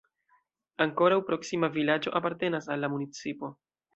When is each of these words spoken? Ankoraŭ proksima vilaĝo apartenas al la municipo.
Ankoraŭ 0.85 1.19
proksima 1.27 1.69
vilaĝo 1.77 2.15
apartenas 2.21 2.73
al 2.77 2.83
la 2.87 2.93
municipo. 2.97 3.55